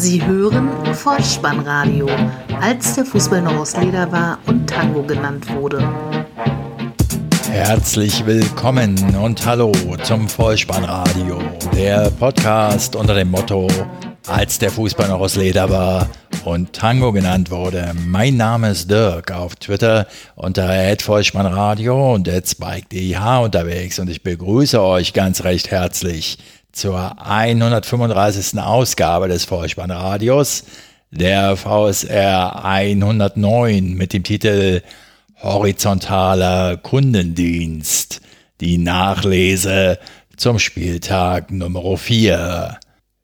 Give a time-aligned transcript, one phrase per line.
[0.00, 2.06] Sie hören Vollspannradio,
[2.60, 5.82] als der Fußball noch aus Leder war und Tango genannt wurde.
[7.50, 9.72] Herzlich willkommen und hallo
[10.04, 11.42] zum Vollspannradio,
[11.74, 13.66] der Podcast unter dem Motto,
[14.28, 16.08] als der Fußball noch aus Leder war
[16.44, 17.92] und Tango genannt wurde.
[18.06, 20.06] Mein Name ist Dirk, auf Twitter
[20.36, 26.38] unter @vollspannradio und @spike_dh unterwegs und ich begrüße euch ganz recht herzlich
[26.78, 28.58] zur 135.
[28.60, 30.64] Ausgabe des Vollspannradios,
[31.10, 34.82] der VSR 109 mit dem Titel
[35.42, 38.20] Horizontaler Kundendienst,
[38.60, 39.98] die Nachlese
[40.36, 42.78] zum Spieltag Nummer 4.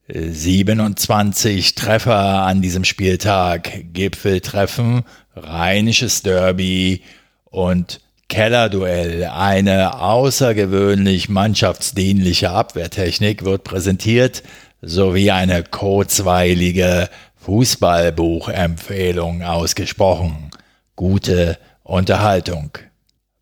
[0.09, 7.03] 27 Treffer an diesem Spieltag, Gipfeltreffen, Rheinisches Derby
[7.47, 14.43] und Kellerduell, eine außergewöhnlich mannschaftsdienliche Abwehrtechnik wird präsentiert,
[14.81, 20.51] sowie eine kurzweilige Fußballbuchempfehlung ausgesprochen.
[20.97, 22.71] Gute Unterhaltung.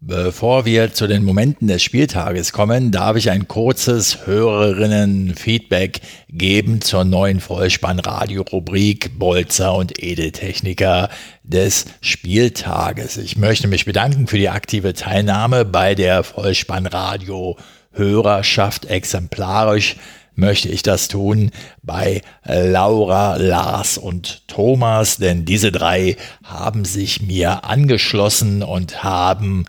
[0.04, 7.04] Bevor wir zu den Momenten des Spieltages kommen, darf ich ein kurzes Hörerinnen-Feedback geben zur
[7.04, 11.08] neuen Vollspann-Radio-Rubrik Bolzer und Edeltechniker
[11.44, 13.16] des Spieltages.
[13.16, 19.94] Ich möchte mich bedanken für die aktive Teilnahme bei der Vollspann-Radio-Hörerschaft exemplarisch
[20.34, 21.50] möchte ich das tun
[21.82, 29.66] bei Laura, Lars und Thomas, denn diese drei haben sich mir angeschlossen und haben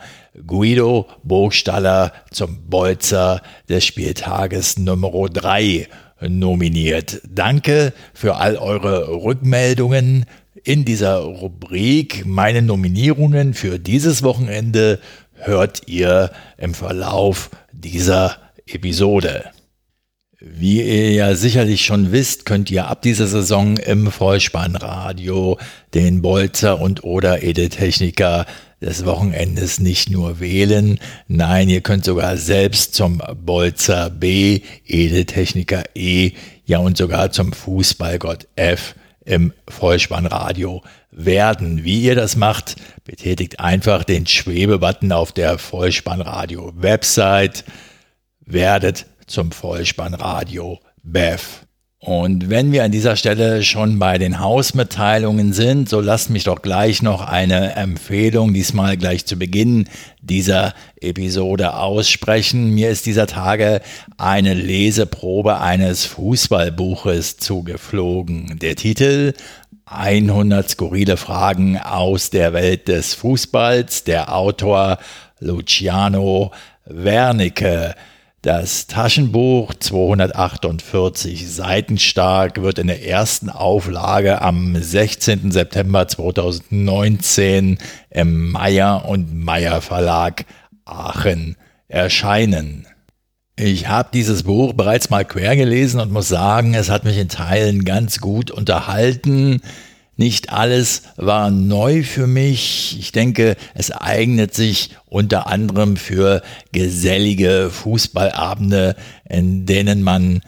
[0.48, 5.88] Guido Burgstaller zum Bolzer des Spieltages Nummer 3
[6.28, 7.22] nominiert.
[7.30, 10.26] Danke für all eure Rückmeldungen
[10.64, 12.26] in dieser Rubrik.
[12.26, 15.00] Meine Nominierungen für dieses Wochenende
[15.34, 19.46] hört ihr im Verlauf dieser Episode.
[20.40, 25.58] Wie ihr ja sicherlich schon wisst, könnt ihr ab dieser Saison im Vollspannradio
[25.94, 28.46] den Bolzer und oder Edeltechniker
[28.84, 36.32] des Wochenendes nicht nur wählen, nein, ihr könnt sogar selbst zum Bolzer B, Edeltechniker E,
[36.66, 38.96] ja und sogar zum Fußballgott F
[39.26, 41.84] im Vollspannradio werden.
[41.84, 47.64] Wie ihr das macht, betätigt einfach den Schwebebutton auf der Vollspannradio Website,
[48.46, 51.66] werdet zum Vollspannradio BEF.
[52.06, 56.62] Und wenn wir an dieser Stelle schon bei den Hausmitteilungen sind, so lasst mich doch
[56.62, 59.88] gleich noch eine Empfehlung, diesmal gleich zu Beginn
[60.22, 62.72] dieser Episode aussprechen.
[62.72, 63.80] Mir ist dieser Tage
[64.18, 68.60] eine Leseprobe eines Fußballbuches zugeflogen.
[68.60, 69.34] Der Titel
[69.86, 74.04] 100 skurrile Fragen aus der Welt des Fußballs.
[74.04, 74.98] Der Autor
[75.40, 76.52] Luciano
[76.84, 77.96] Wernicke.
[78.44, 85.50] Das Taschenbuch 248 Seiten stark wird in der ersten Auflage am 16.
[85.50, 87.78] September 2019
[88.10, 90.44] im Meyer und Meyer Verlag
[90.84, 91.56] Aachen
[91.88, 92.86] erscheinen.
[93.56, 97.30] Ich habe dieses Buch bereits mal quer gelesen und muss sagen, es hat mich in
[97.30, 99.62] Teilen ganz gut unterhalten.
[100.16, 102.98] Nicht alles war neu für mich.
[103.00, 108.96] Ich denke, es eignet sich unter anderem für gesellige Fußballabende,
[109.28, 110.42] in denen man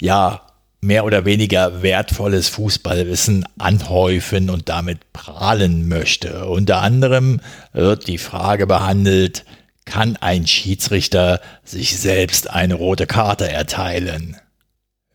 [0.00, 0.42] ja
[0.82, 6.46] mehr oder weniger wertvolles Fußballwissen anhäufen und damit prahlen möchte.
[6.46, 7.40] Unter anderem
[7.72, 9.44] wird die Frage behandelt,
[9.84, 14.36] kann ein Schiedsrichter sich selbst eine rote Karte erteilen?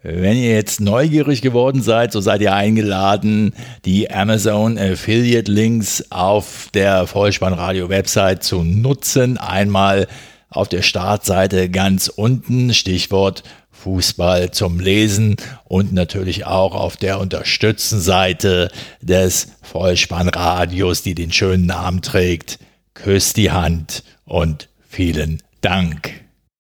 [0.07, 3.55] Wenn ihr jetzt neugierig geworden seid, so seid ihr eingeladen,
[3.85, 9.39] die Amazon Affiliate Links auf der Vollspannradio Website zu nutzen.
[9.39, 10.05] Einmal
[10.47, 18.69] auf der Startseite ganz unten, Stichwort Fußball zum Lesen und natürlich auch auf der Unterstützenseite
[19.01, 22.59] des Vollspannradios, die den schönen Namen trägt.
[22.94, 26.11] Küsst die Hand und vielen Dank.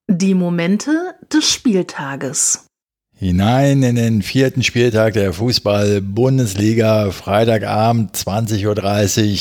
[0.07, 2.64] Die Momente des Spieltages.
[3.17, 8.75] Hinein in den vierten Spieltag der Fußball-Bundesliga, Freitagabend 20.30 Uhr,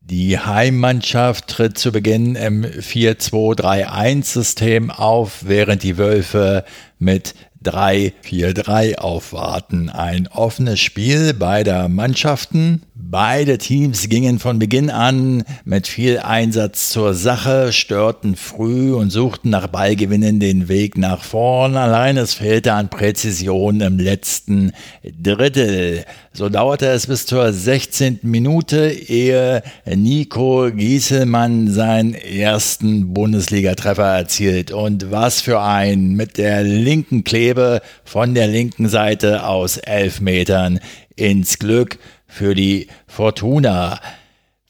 [0.00, 6.64] Die Heimmannschaft tritt zu Beginn im 4-2-3-1-System auf, während die Wölfe
[6.98, 9.88] mit 3-4-3 aufwarten.
[9.88, 12.82] Ein offenes Spiel beider Mannschaften.
[12.94, 19.50] Beide Teams gingen von Beginn an mit viel Einsatz zur Sache, störten früh und suchten
[19.50, 21.76] nach Ballgewinnen den Weg nach vorn.
[21.76, 24.72] Allein es fehlte an Präzision im letzten
[25.02, 26.04] Drittel.
[26.34, 28.20] So dauerte es bis zur 16.
[28.22, 34.70] Minute, ehe Nico Gieselmann seinen ersten Bundesligatreffer erzielt.
[34.70, 40.80] Und was für ein mit der linken Klebe von der linken Seite aus elf Metern
[41.16, 44.00] ins Glück für die Fortuna.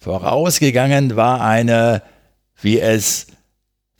[0.00, 2.02] Vorausgegangen war eine,
[2.60, 3.28] wie es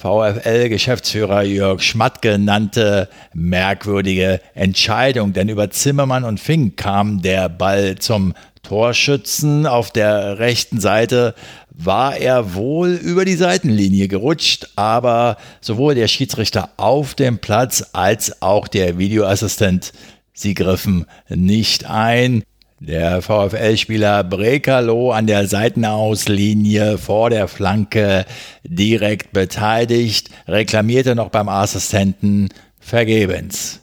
[0.03, 8.35] VfL-Geschäftsführer Jörg Schmatke nannte, merkwürdige Entscheidung, denn über Zimmermann und Fink kam der Ball zum
[8.65, 9.65] Torschützen.
[9.65, 11.37] Auf der rechten Seite
[11.71, 18.43] war er wohl über die Seitenlinie gerutscht, aber sowohl der Schiedsrichter auf dem Platz als
[18.43, 19.93] auch der Videoassistent,
[20.33, 22.43] sie griffen nicht ein.
[22.85, 28.27] Der VfL-Spieler Brekalo an der Seitenauslinie vor der Flanke
[28.65, 32.49] direkt beteiligt, reklamierte noch beim Assistenten
[32.81, 33.83] vergebens.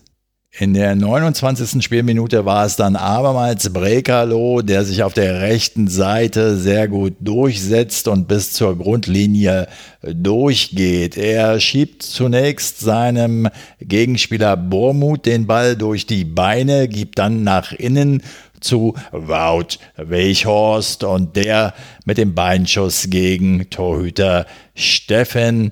[0.51, 1.81] In der 29.
[1.81, 8.09] Spielminute war es dann abermals Brekalo, der sich auf der rechten Seite sehr gut durchsetzt
[8.09, 9.69] und bis zur Grundlinie
[10.01, 11.15] durchgeht.
[11.15, 13.47] Er schiebt zunächst seinem
[13.79, 18.21] Gegenspieler Bormuth den Ball durch die Beine, gibt dann nach innen
[18.61, 21.73] zu Wout Weichhorst und der
[22.05, 24.45] mit dem Beinschuss gegen Torhüter
[24.75, 25.71] Steffen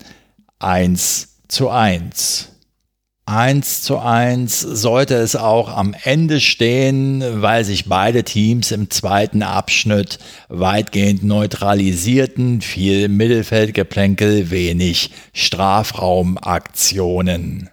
[0.59, 2.51] 1 zu 1.
[3.27, 9.43] 1 zu 1 sollte es auch am Ende stehen, weil sich beide Teams im zweiten
[9.43, 10.17] Abschnitt
[10.47, 17.69] weitgehend neutralisierten, viel Mittelfeldgeplänkel, wenig Strafraumaktionen.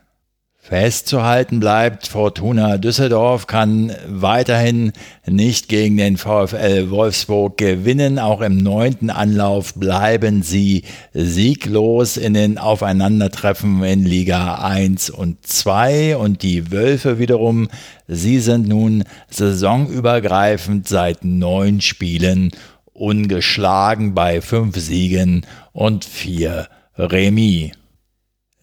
[0.67, 4.93] Festzuhalten bleibt, Fortuna Düsseldorf kann weiterhin
[5.27, 8.19] nicht gegen den VfL Wolfsburg gewinnen.
[8.19, 16.17] Auch im neunten Anlauf bleiben sie sieglos in den Aufeinandertreffen in Liga 1 und 2.
[16.17, 17.69] Und die Wölfe wiederum,
[18.09, 22.53] sie sind nun saisonübergreifend seit neun Spielen
[22.95, 25.45] ungeschlagen bei fünf Siegen
[25.75, 27.73] und vier Remis.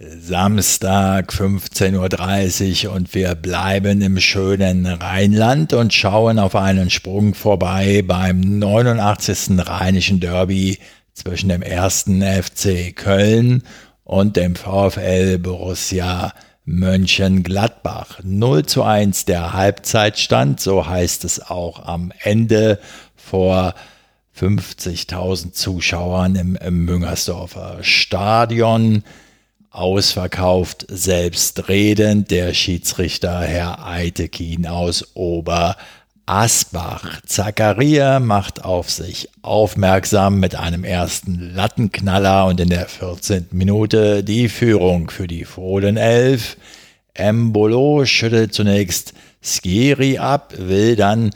[0.04, 8.04] Samstag 15.30 Uhr und wir bleiben im schönen Rheinland und schauen auf einen Sprung vorbei
[8.04, 9.60] beim 89.
[9.60, 10.80] Rheinischen Derby
[11.14, 13.62] zwischen dem ersten FC Köln
[14.04, 16.34] und dem VfL Borussia
[16.66, 18.22] Mönchengladbach.
[18.24, 22.80] 0 zu 1 der Halbzeitstand, so heißt es auch am Ende
[23.16, 23.76] vor
[24.36, 29.04] 50.000 Zuschauern im, im Müngersdorfer Stadion
[29.72, 35.78] ausverkauft, selbstredend, der Schiedsrichter Herr Eitekin aus Oberasbach.
[37.26, 43.48] Zakaria macht auf sich aufmerksam mit einem ersten Lattenknaller und in der 14.
[43.52, 46.58] Minute die Führung für die Fohlen 11.
[47.14, 51.32] Embolo schüttelt zunächst Skiri ab, will dann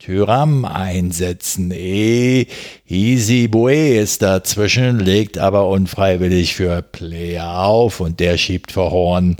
[0.00, 1.70] Tyram einsetzen.
[1.72, 2.46] E
[2.88, 9.36] Easy Bue ist dazwischen, legt aber unfreiwillig für Player auf und der schiebt für Horn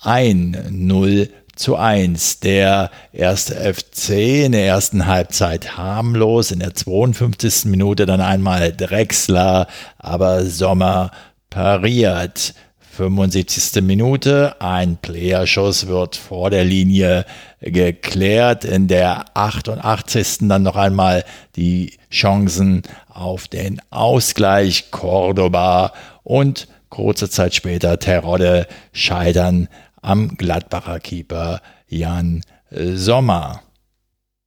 [0.00, 2.40] ein 0 zu 1.
[2.40, 7.66] Der erste FC in der ersten Halbzeit harmlos, in der 52.
[7.66, 9.66] Minute dann einmal Drexler,
[9.98, 11.10] aber Sommer
[11.50, 12.54] pariert.
[12.98, 13.80] 75.
[13.80, 14.60] Minute.
[14.60, 17.26] Ein Playerschuss wird vor der Linie
[17.60, 18.64] geklärt.
[18.64, 20.38] In der 88.
[20.48, 21.24] dann noch einmal
[21.54, 24.90] die Chancen auf den Ausgleich.
[24.90, 25.92] Cordoba
[26.24, 29.68] und kurze Zeit später Terodde scheitern
[30.02, 33.62] am Gladbacher Keeper Jan Sommer.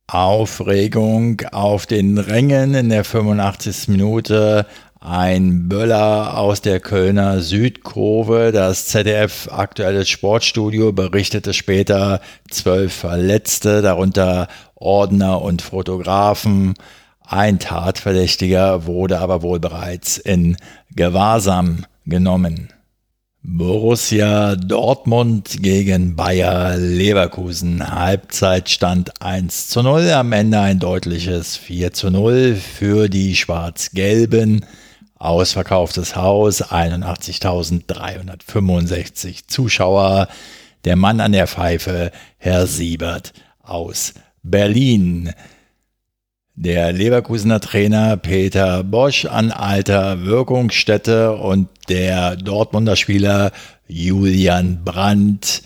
[0.08, 3.88] Aufregung auf den Rängen in der 85.
[3.88, 4.66] Minute.
[5.04, 8.52] Ein Böller aus der Kölner Südkurve.
[8.52, 16.76] Das ZDF aktuelles Sportstudio berichtete später zwölf Verletzte, darunter Ordner und Fotografen.
[17.26, 20.56] Ein Tatverdächtiger wurde aber wohl bereits in
[20.96, 22.72] Gewahrsam genommen.
[23.42, 27.90] Borussia Dortmund gegen Bayer Leverkusen.
[27.92, 34.64] Halbzeitstand 1 zu 0, am Ende ein deutliches 4 zu 0 für die Schwarz-Gelben.
[35.22, 40.28] Ausverkauftes Haus, 81.365 Zuschauer.
[40.84, 45.32] Der Mann an der Pfeife, Herr Siebert aus Berlin.
[46.56, 53.52] Der Leverkusener Trainer Peter Bosch an alter Wirkungsstätte und der Dortmunder Spieler
[53.88, 55.62] Julian Brandt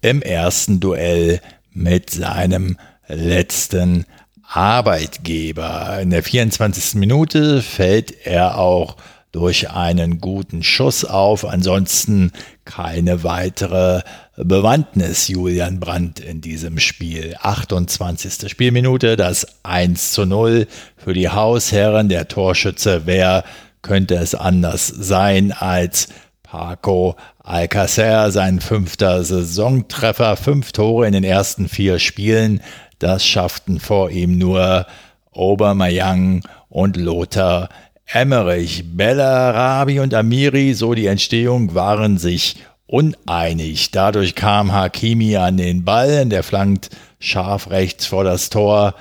[0.00, 4.06] im ersten Duell mit seinem letzten
[4.48, 5.98] Arbeitgeber.
[6.00, 6.94] In der 24.
[6.94, 8.96] Minute fällt er auch
[9.32, 11.44] durch einen guten Schuss auf.
[11.44, 12.32] Ansonsten
[12.64, 14.02] keine weitere
[14.36, 17.36] Bewandtnis Julian Brandt in diesem Spiel.
[17.40, 18.48] 28.
[18.48, 22.08] Spielminute, das 1 zu 0 für die Hausherren.
[22.08, 23.44] Der Torschütze, wer
[23.82, 26.08] könnte es anders sein als
[26.46, 32.60] Paco Alcacer, sein fünfter Saisontreffer, fünf Tore in den ersten vier Spielen.
[33.00, 34.86] Das schafften vor ihm nur
[35.32, 37.68] Obermayang und Lothar
[38.06, 38.84] Emmerich.
[38.86, 43.90] Bellarabi und Amiri, so die Entstehung, waren sich uneinig.
[43.90, 48.94] Dadurch kam Hakimi an den Ball, der flankt scharf rechts vor das Tor.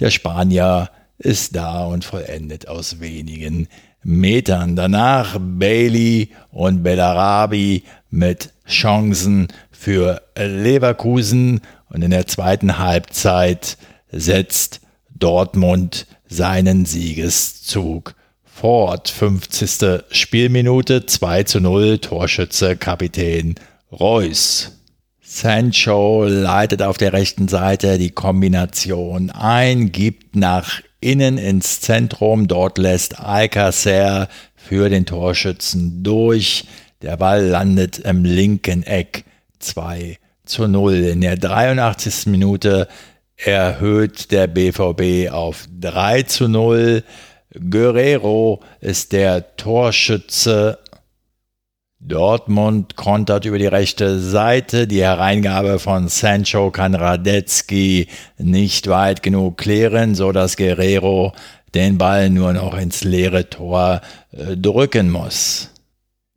[0.00, 3.68] Der Spanier ist da und vollendet aus wenigen
[4.02, 4.76] Metern.
[4.76, 13.76] Danach Bailey und Bellarabi mit Chancen für Leverkusen und in der zweiten Halbzeit
[14.10, 14.80] setzt
[15.10, 18.14] Dortmund seinen Siegeszug
[18.44, 19.08] fort.
[19.08, 20.04] 50.
[20.10, 23.54] Spielminute 2 zu 0 Torschütze Kapitän
[23.90, 24.76] Reus.
[25.22, 32.48] Sancho leitet auf der rechten Seite die Kombination ein, gibt nach innen ins Zentrum.
[32.48, 36.64] Dort lässt Alcacer für den Torschützen durch.
[37.02, 39.24] Der Ball landet im linken Eck
[39.58, 40.94] 2 zu 0.
[40.94, 42.26] In der 83.
[42.26, 42.88] Minute
[43.36, 47.02] erhöht der BVB auf 3 zu 0.
[47.70, 50.78] Guerrero ist der Torschütze.
[52.00, 54.86] Dortmund kontert über die rechte Seite.
[54.86, 61.34] Die Hereingabe von Sancho kann Radetzky nicht weit genug klären, so dass Guerrero
[61.74, 64.00] den Ball nur noch ins leere Tor
[64.32, 65.68] äh, drücken muss.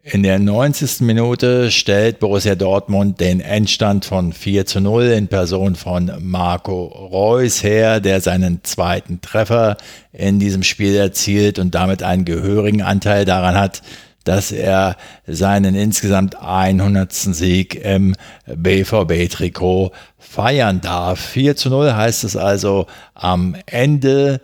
[0.05, 1.00] In der 90.
[1.00, 7.63] Minute stellt Borussia Dortmund den Endstand von 4 zu 0 in Person von Marco Reus
[7.63, 9.77] her, der seinen zweiten Treffer
[10.12, 13.82] in diesem Spiel erzielt und damit einen gehörigen Anteil daran hat,
[14.24, 17.12] dass er seinen insgesamt 100.
[17.12, 18.15] Sieg im
[18.48, 21.20] BVB-Trikot feiern darf.
[21.20, 24.42] 4 zu 0 heißt es also am Ende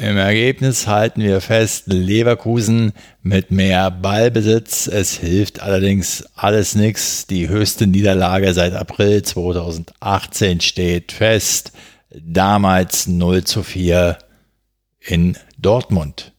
[0.00, 4.86] im Ergebnis halten wir fest, Leverkusen mit mehr Ballbesitz.
[4.86, 7.26] Es hilft allerdings alles nichts.
[7.26, 11.72] Die höchste Niederlage seit April 2018 steht fest.
[12.18, 14.16] Damals 0 zu 4
[15.00, 16.29] in Dortmund.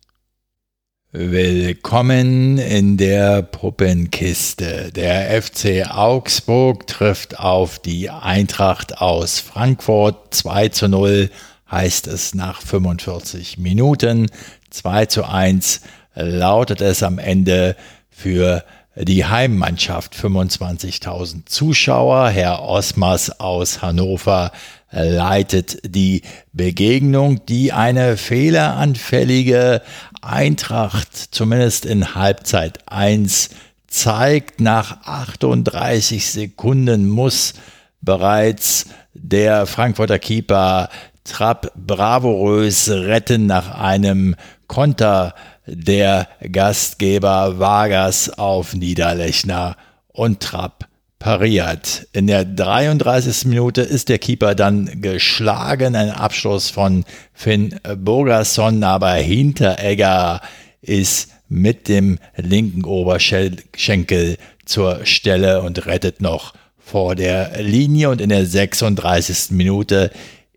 [1.13, 4.93] Willkommen in der Puppenkiste.
[4.93, 11.29] Der FC Augsburg trifft auf die Eintracht aus Frankfurt 2 zu 0
[11.69, 14.27] heißt es nach 45 Minuten.
[14.69, 15.81] 2 zu 1
[16.15, 17.75] lautet es am Ende
[18.09, 18.63] für
[18.95, 22.29] die Heimmannschaft 25.000 Zuschauer.
[22.29, 24.53] Herr Osmers aus Hannover
[24.91, 29.81] leitet die Begegnung, die eine fehleranfällige
[30.21, 33.49] Eintracht zumindest in Halbzeit 1
[33.87, 34.61] zeigt.
[34.61, 37.53] Nach 38 Sekunden muss
[38.01, 40.89] bereits der Frankfurter Keeper
[41.23, 44.35] Trapp bravourös retten nach einem
[44.67, 45.35] Konter
[45.67, 49.75] der Gastgeber Vargas auf Niederlechner
[50.07, 50.87] und Trapp
[51.21, 52.07] pariert.
[52.13, 53.45] In der 33.
[53.45, 60.41] Minute ist der Keeper dann geschlagen, ein Abschluss von Finn Bogerson, aber Hinteregger
[60.81, 68.29] ist mit dem linken Oberschenkel zur Stelle und rettet noch vor der Linie und in
[68.29, 69.51] der 36.
[69.51, 70.09] Minute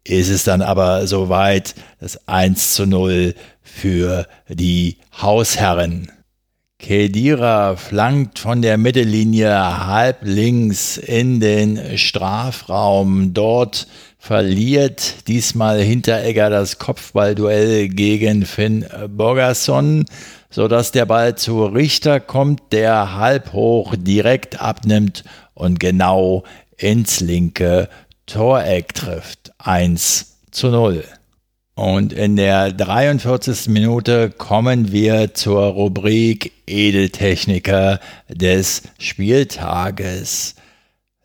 [0.03, 6.11] ist es dann aber soweit das 1 zu 0 für die Hausherren.
[6.85, 13.33] Kedira flankt von der Mittellinie halb links in den Strafraum.
[13.33, 13.87] Dort
[14.19, 20.05] verliert diesmal Hinteregger das Kopfballduell gegen Finn Borgerson,
[20.51, 25.25] sodass der Ball zu Richter kommt, der halb hoch direkt abnimmt
[25.55, 26.45] und genau
[26.77, 27.89] ins linke
[28.27, 29.53] Toreck trifft.
[29.57, 31.03] 1 zu 0.
[31.77, 33.69] Und in der 43.
[33.69, 40.55] Minute kommen wir zur Rubrik Edeltechniker des Spieltages.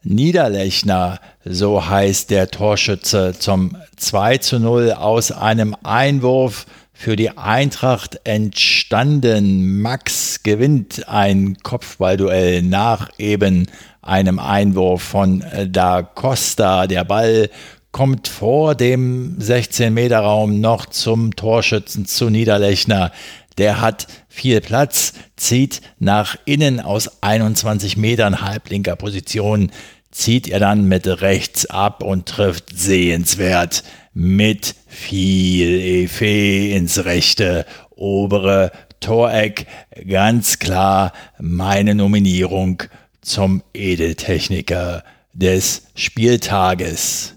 [0.01, 8.19] Niederlechner, so heißt der Torschütze zum 2 zu 0 aus einem Einwurf für die Eintracht
[8.23, 9.81] entstanden.
[9.81, 13.67] Max gewinnt ein Kopfballduell nach eben
[14.01, 16.87] einem Einwurf von Da Costa.
[16.87, 17.49] Der Ball
[17.91, 23.11] kommt vor dem 16-Meter-Raum noch zum Torschützen zu Niederlechner.
[23.57, 29.71] Der hat viel Platz, zieht nach innen aus 21 Metern halblinker Position
[30.11, 38.71] zieht er dann mit rechts ab und trifft sehenswert mit viel Effet ins rechte obere
[38.99, 39.67] Toreck.
[40.07, 42.83] Ganz klar meine Nominierung
[43.21, 45.03] zum Edeltechniker
[45.33, 47.35] des Spieltages.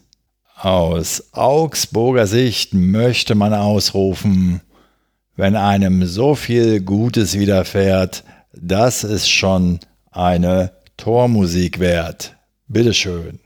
[0.63, 4.61] Aus Augsburger Sicht möchte man ausrufen,
[5.35, 9.81] wenn einem so viel Gutes widerfährt, das ist schon
[10.13, 12.37] eine Tormusik wert.
[12.69, 13.41] Bitteschön.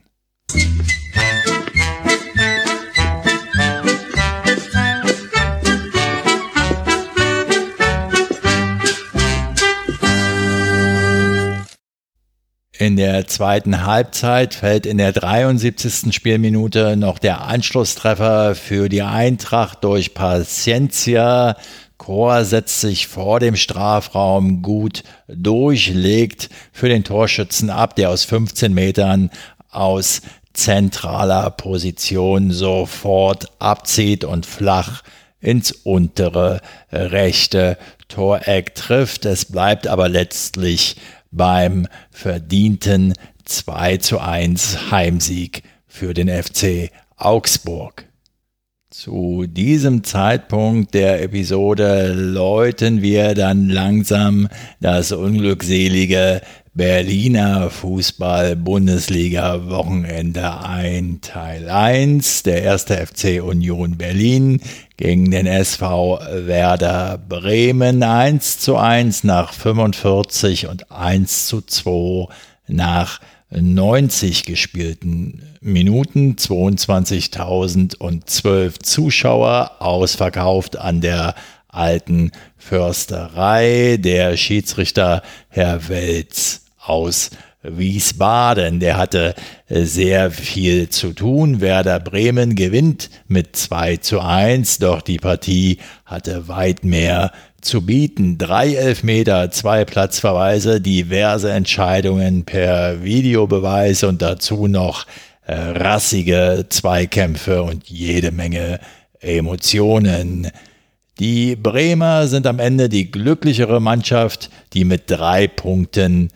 [12.79, 16.13] In der zweiten Halbzeit fällt in der 73.
[16.13, 21.57] Spielminute noch der Anschlusstreffer für die Eintracht durch Paciencia.
[21.97, 28.25] Chor setzt sich vor dem Strafraum gut durch, legt für den Torschützen ab, der aus
[28.25, 29.31] 15 Metern
[29.71, 30.21] aus
[30.53, 35.01] zentraler Position sofort abzieht und flach
[35.39, 39.25] ins untere rechte Toreck trifft.
[39.25, 40.95] Es bleibt aber letztlich
[41.31, 43.13] beim verdienten
[43.45, 48.07] 2 zu 1 Heimsieg für den FC Augsburg.
[48.89, 54.47] Zu diesem Zeitpunkt der Episode läuten wir dann langsam
[54.79, 56.41] das unglückselige
[56.77, 61.21] Berliner Fußball-Bundesliga-Wochenende ein.
[61.21, 64.61] Teil 1, der erste FC Union Berlin
[64.95, 72.27] gegen den SV Werder Bremen 1 zu 1 nach 45 und 1 zu 2
[72.67, 81.33] nach 90 gespielten Minuten, 22.012 Zuschauer, ausverkauft an der
[81.69, 83.97] alten Försterei.
[83.99, 87.31] Der Schiedsrichter Herr Welz aus
[87.63, 88.79] Wiesbaden.
[88.79, 89.35] Der hatte
[89.67, 91.61] äh, sehr viel zu tun.
[91.61, 97.31] Werder Bremen gewinnt mit 2 zu 1, doch die Partie hatte weit mehr
[97.61, 98.37] zu bieten.
[98.37, 105.05] Drei Elfmeter, zwei Platzverweise, diverse Entscheidungen per Videobeweis und dazu noch
[105.45, 108.79] äh, rassige Zweikämpfe und jede Menge
[109.19, 110.51] Emotionen.
[111.19, 116.29] Die Bremer sind am Ende die glücklichere Mannschaft, die mit drei Punkten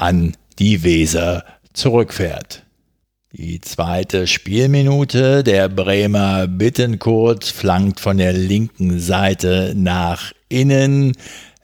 [0.00, 2.64] an die Weser zurückfährt.
[3.32, 11.12] Die zweite Spielminute, der Bremer Bittenkurt flankt von der linken Seite nach innen.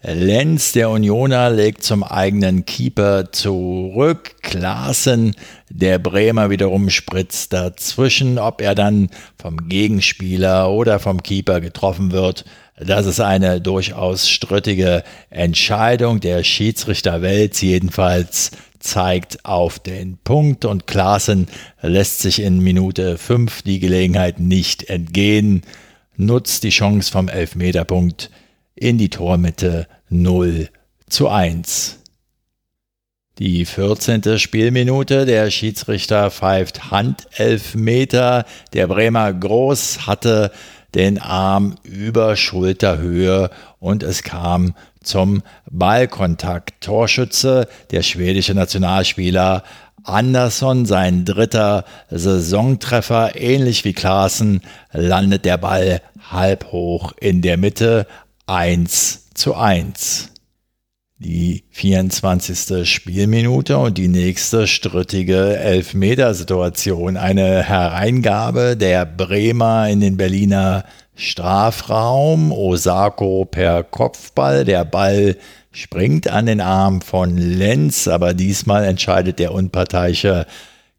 [0.02, 4.36] Lenz, der Unioner, legt zum eigenen Keeper zurück.
[4.42, 5.34] Klaassen,
[5.68, 8.38] der Bremer, wiederum spritzt dazwischen.
[8.38, 12.44] Ob er dann vom Gegenspieler oder vom Keeper getroffen wird,
[12.78, 16.20] das ist eine durchaus strittige Entscheidung.
[16.20, 21.48] Der Schiedsrichter Welz jedenfalls zeigt auf den Punkt und Klaassen
[21.80, 25.62] lässt sich in Minute 5 die Gelegenheit nicht entgehen,
[26.16, 28.30] nutzt die Chance vom Elfmeterpunkt
[28.74, 30.68] in die Tormitte 0
[31.08, 31.98] zu 1.
[33.38, 34.38] Die 14.
[34.38, 38.46] Spielminute, der Schiedsrichter pfeift Handelfmeter.
[38.72, 40.52] Der Bremer Groß hatte
[40.96, 46.80] den Arm über Schulterhöhe und es kam zum Ballkontakt.
[46.80, 49.62] Torschütze, der schwedische Nationalspieler
[50.04, 58.06] Andersson, sein dritter Saisontreffer, ähnlich wie Klaassen, landet der Ball halb hoch in der Mitte.
[58.46, 60.30] 1 zu 1
[61.18, 62.88] die 24.
[62.88, 67.16] Spielminute und die nächste strittige Elfmetersituation.
[67.16, 72.52] Eine Hereingabe der Bremer in den Berliner Strafraum.
[72.52, 74.66] Osako per Kopfball.
[74.66, 75.36] Der Ball
[75.72, 80.46] springt an den Arm von Lenz, aber diesmal entscheidet der Unparteiische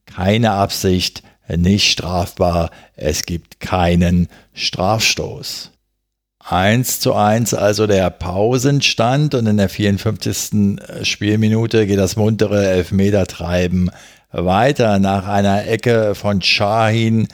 [0.08, 2.72] keine Absicht, nicht strafbar.
[2.96, 5.72] Es gibt keinen Strafstoß.
[6.50, 10.80] 1 zu 1 also der Pausenstand und in der 54.
[11.04, 13.92] Spielminute geht das muntere Elfmetertreiben
[14.32, 14.98] weiter.
[15.00, 17.28] Nach einer Ecke von Shahin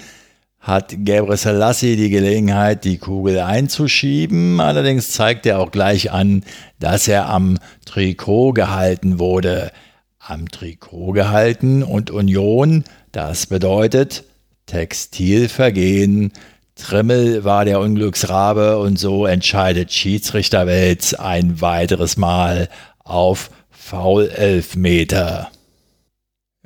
[0.60, 4.60] hat Gabriel Selassie die Gelegenheit, die Kugel einzuschieben.
[4.60, 6.44] Allerdings zeigt er auch gleich an,
[6.80, 9.72] dass er am Trikot gehalten wurde.
[10.18, 14.24] Am Trikot gehalten und Union, das bedeutet
[14.66, 16.32] Textilvergehen
[16.76, 22.68] Trimmel war der Unglücksrabe und so entscheidet Schiedsrichter Welz ein weiteres Mal
[23.00, 25.52] auf Foul-Elfmeter.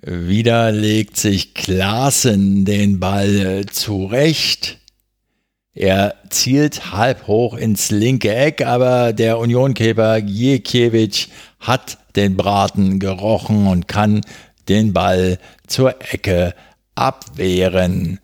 [0.01, 4.77] Wieder legt sich Klaassen den Ball zurecht.
[5.73, 11.27] Er zielt halb hoch ins linke Eck, aber der Unionkeeper Jekiewicz
[11.59, 14.21] hat den Braten gerochen und kann
[14.69, 16.53] den Ball zur Ecke
[16.95, 18.19] abwehren.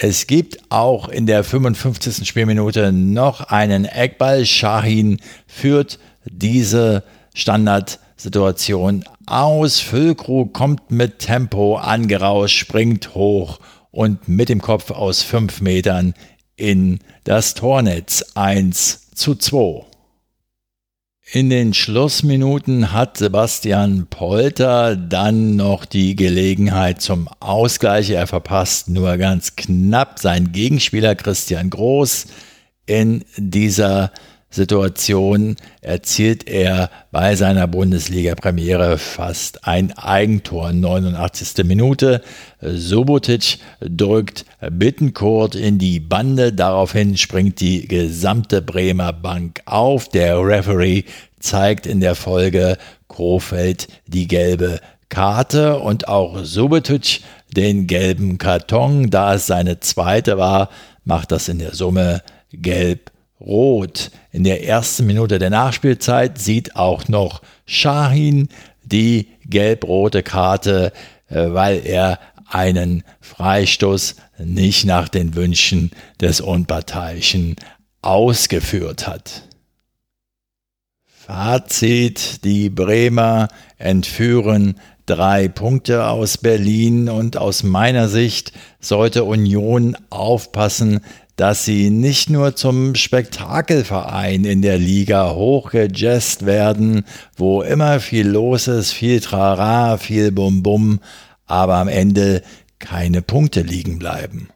[0.00, 2.26] Es gibt auch in der 55.
[2.28, 4.46] Spielminute noch einen Eckball.
[4.46, 7.02] Shahin führt diese
[7.34, 9.80] Standardsituation aus.
[9.80, 13.58] Füllkrug kommt mit Tempo angerauscht, springt hoch
[13.90, 16.14] und mit dem Kopf aus fünf Metern
[16.54, 19.87] in das Tornetz 1 zu 2.
[21.30, 28.08] In den Schlussminuten hat Sebastian Polter dann noch die Gelegenheit zum Ausgleich.
[28.08, 32.28] Er verpasst nur ganz knapp seinen Gegenspieler Christian Groß
[32.86, 34.10] in dieser
[34.50, 40.72] Situation erzielt er bei seiner Bundesliga-Premiere fast ein Eigentor.
[40.72, 41.64] 89.
[41.64, 42.22] Minute.
[42.62, 46.52] Sobotic drückt Bittencourt in die Bande.
[46.52, 50.08] Daraufhin springt die gesamte Bremer Bank auf.
[50.08, 51.04] Der Referee
[51.40, 54.80] zeigt in der Folge Krofeld die gelbe
[55.10, 57.20] Karte und auch Subotic
[57.54, 59.10] den gelben Karton.
[59.10, 60.70] Da es seine zweite war,
[61.04, 64.10] macht das in der Summe gelb rot.
[64.32, 68.48] In der ersten Minute der Nachspielzeit sieht auch noch Shahin
[68.84, 70.92] die gelb-rote Karte,
[71.28, 72.18] äh, weil er
[72.50, 77.56] einen Freistoß nicht nach den Wünschen des Unparteiischen
[78.00, 79.42] ausgeführt hat.
[81.04, 91.00] Fazit, die Bremer entführen drei Punkte aus Berlin und aus meiner Sicht sollte Union aufpassen,
[91.38, 97.04] dass sie nicht nur zum Spektakelverein in der Liga hochgejazzt werden,
[97.36, 100.98] wo immer viel los ist, viel Trara, viel Bum-Bum,
[101.46, 102.42] aber am Ende
[102.80, 104.48] keine Punkte liegen bleiben.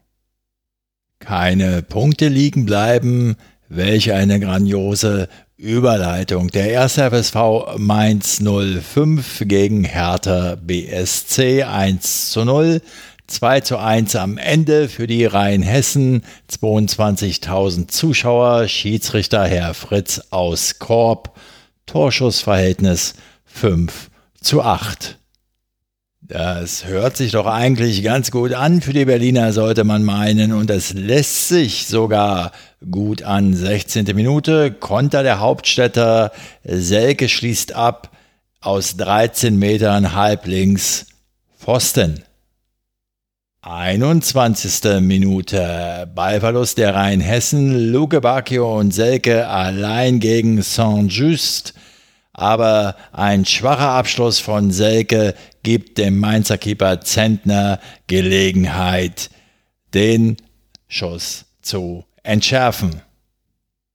[1.21, 3.37] Keine Punkte liegen bleiben,
[3.69, 6.49] welch eine grandiose Überleitung.
[6.49, 12.81] Der erste FSV Mainz 05 gegen Hertha BSC 1 zu 0.
[13.33, 16.23] 2 zu 1 am Ende für die Rheinhessen.
[16.51, 18.69] 22.000 Zuschauer.
[18.69, 21.39] Schiedsrichter Herr Fritz aus Korb.
[21.87, 23.15] Torschussverhältnis
[23.47, 25.19] 5 zu 8.
[26.21, 30.53] Das hört sich doch eigentlich ganz gut an für die Berliner, sollte man meinen.
[30.53, 32.53] Und es lässt sich sogar
[32.91, 33.55] gut an.
[33.55, 34.15] 16.
[34.15, 36.33] Minute, Konter der Hauptstädter.
[36.65, 38.17] Selke schließt ab
[38.61, 41.07] aus 13 Metern halblinks.
[41.59, 42.23] Pfosten.
[43.65, 45.01] 21.
[45.01, 46.11] Minute.
[46.13, 47.93] Ballverlust der Rheinhessen.
[47.93, 51.73] Luke Bacchio und Selke allein gegen Saint-Just.
[52.33, 59.31] Aber ein schwacher Abschluss von Selke gibt dem Mainzer Keeper Zentner Gelegenheit,
[59.95, 60.39] den
[60.89, 63.01] Schuss zu entschärfen.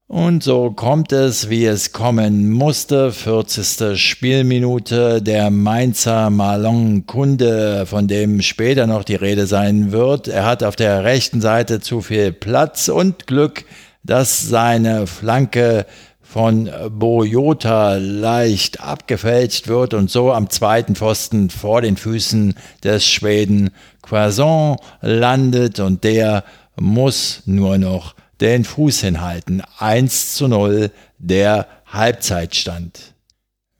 [0.10, 3.12] Und so kommt es, wie es kommen musste.
[3.12, 4.00] 40.
[4.02, 5.22] Spielminute.
[5.22, 10.30] Der Mainzer Malon Kunde, von dem später noch die Rede sein wird.
[10.30, 13.66] Er hat auf der rechten Seite zu viel Platz und Glück,
[14.02, 15.86] dass seine Flanke
[16.22, 23.72] von Boyota leicht abgefälscht wird und so am zweiten Pfosten vor den Füßen des Schweden
[24.02, 26.46] Quaison landet und der
[26.78, 29.62] muss nur noch den Fuß hinhalten.
[29.80, 33.14] 1 zu 0 der Halbzeitstand.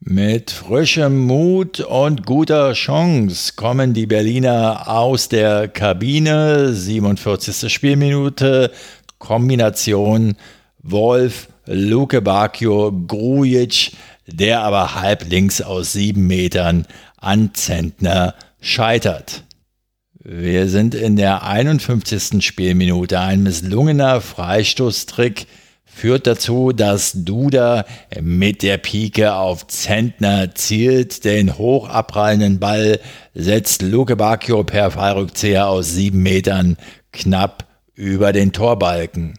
[0.00, 6.72] Mit frischem Mut und guter Chance kommen die Berliner aus der Kabine.
[6.72, 7.70] 47.
[7.72, 8.70] Spielminute.
[9.18, 10.36] Kombination
[10.78, 13.92] Wolf, Luke Bacchio, Grujic,
[14.26, 19.42] der aber halb links aus sieben Metern an Zentner scheitert.
[20.30, 22.44] Wir sind in der 51.
[22.44, 23.18] Spielminute.
[23.18, 25.46] Ein misslungener Freistoßtrick
[25.86, 27.86] führt dazu, dass Duda
[28.20, 31.24] mit der Pike auf Zentner zielt.
[31.24, 33.00] Den hochaprallenden Ball
[33.32, 36.76] setzt Luke Bacchio per Fallrückzieher aus sieben Metern
[37.10, 39.38] knapp über den Torbalken.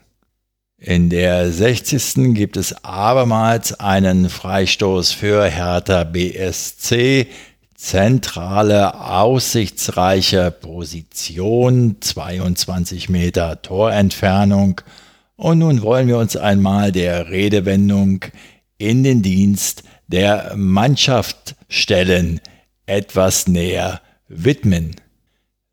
[0.80, 2.34] In der 60.
[2.34, 7.28] gibt es abermals einen Freistoß für Hertha BSC
[7.80, 14.82] zentrale, aussichtsreiche Position, 22 Meter Torentfernung.
[15.38, 18.26] Und nun wollen wir uns einmal der Redewendung
[18.78, 22.42] in den Dienst der Mannschaft stellen,
[22.86, 24.98] etwas näher widmen.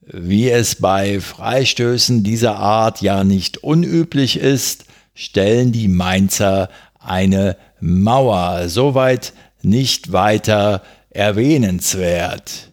[0.00, 6.68] Wie es bei Freistößen dieser Art ja nicht unüblich ist, stellen die Mainzer
[7.00, 10.82] eine Mauer, soweit nicht weiter
[11.16, 12.72] erwähnenswert.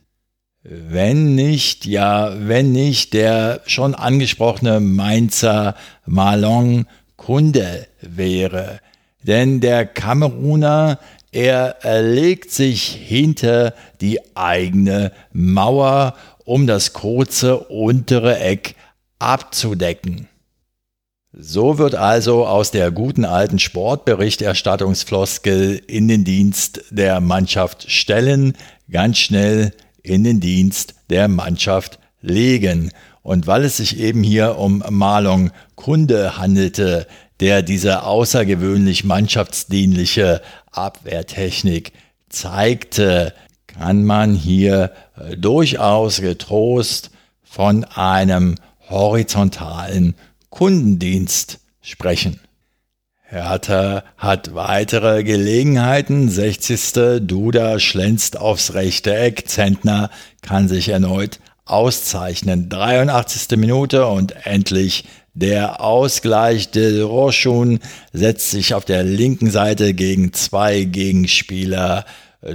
[0.63, 5.75] Wenn nicht, ja, wenn nicht der schon angesprochene Mainzer
[6.05, 6.85] Malon
[7.17, 8.79] Kunde wäre.
[9.23, 10.99] Denn der Kameruner
[11.31, 18.75] Er legt sich hinter die eigene Mauer, um das kurze untere Eck
[19.17, 20.27] abzudecken.
[21.35, 28.53] So wird also aus der guten alten Sportberichterstattungsfloskel in den Dienst der Mannschaft stellen,
[28.91, 32.91] ganz schnell in den Dienst der Mannschaft legen.
[33.23, 37.07] Und weil es sich eben hier um Marlon Kunde handelte,
[37.39, 40.39] der diese außergewöhnlich mannschaftsdienliche
[40.71, 41.93] Abwehrtechnik
[42.29, 43.33] zeigte,
[43.65, 47.09] kann man hier äh, durchaus getrost
[47.43, 48.53] von einem
[48.87, 50.13] horizontalen
[50.53, 52.39] Kundendienst sprechen.
[53.23, 56.29] Hertha hat weitere Gelegenheiten.
[56.29, 57.21] 60.
[57.21, 59.49] Duda schlänzt aufs rechte Eck.
[59.49, 60.11] Zentner
[60.43, 62.69] kann sich erneut auszeichnen.
[62.69, 63.57] 83.
[63.57, 66.69] Minute und endlich der Ausgleich.
[66.69, 67.79] Del Rochun
[68.11, 72.05] setzt sich auf der linken Seite gegen zwei Gegenspieler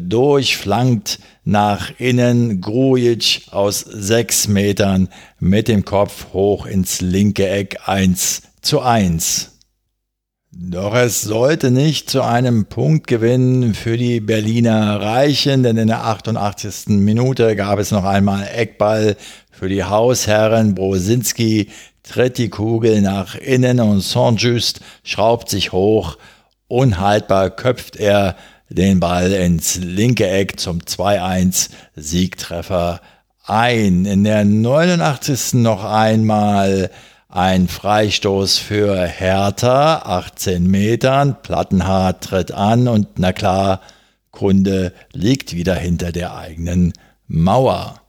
[0.01, 2.61] durch, flankt nach innen.
[2.61, 5.09] Grujic aus sechs Metern
[5.41, 9.53] mit dem Kopf hoch ins linke Eck 1 zu 1.
[10.53, 16.89] Doch es sollte nicht zu einem Punktgewinn für die Berliner reichen, denn in der 88.
[16.89, 19.17] Minute gab es noch einmal Eckball
[19.51, 20.75] für die Hausherren.
[20.75, 21.71] Brosinski
[22.03, 26.19] tritt die Kugel nach innen und Saint-Just schraubt sich hoch.
[26.67, 28.37] Unhaltbar köpft er
[28.69, 33.01] den Ball ins linke Eck zum 2-1 Siegtreffer
[33.45, 34.05] ein.
[34.05, 35.55] In der 89.
[35.55, 36.91] noch einmal
[37.29, 41.37] ein Freistoß für Hertha, 18 Metern.
[41.43, 43.81] Plattenhardt tritt an und na klar,
[44.31, 46.93] Kunde liegt wieder hinter der eigenen
[47.27, 48.01] Mauer.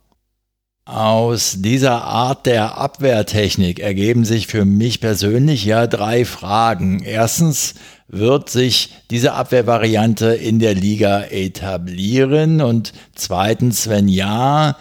[0.85, 7.03] Aus dieser Art der Abwehrtechnik ergeben sich für mich persönlich ja drei Fragen.
[7.03, 7.75] Erstens,
[8.09, 12.61] wird sich diese Abwehrvariante in der Liga etablieren?
[12.61, 14.77] Und zweitens, wenn ja,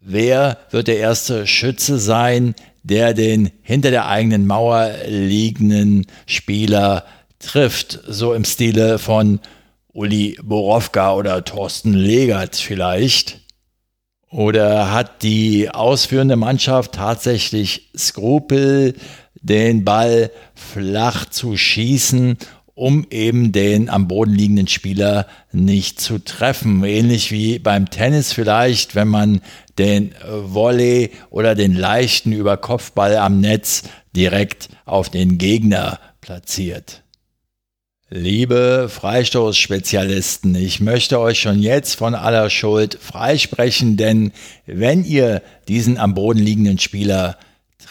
[0.00, 7.04] wer wird der erste Schütze sein, der den hinter der eigenen Mauer liegenden Spieler
[7.38, 9.40] trifft, so im Stile von
[9.92, 13.40] Uli Borowka oder Thorsten Legert vielleicht?
[14.30, 18.94] Oder hat die ausführende Mannschaft tatsächlich Skrupel,
[19.40, 22.36] den Ball flach zu schießen,
[22.74, 26.84] um eben den am Boden liegenden Spieler nicht zu treffen?
[26.84, 29.40] Ähnlich wie beim Tennis vielleicht, wenn man
[29.78, 33.82] den Volley oder den leichten Überkopfball am Netz
[34.14, 37.02] direkt auf den Gegner platziert.
[38.10, 44.32] Liebe Freistoßspezialisten, ich möchte euch schon jetzt von aller Schuld freisprechen, denn
[44.64, 47.36] wenn ihr diesen am Boden liegenden Spieler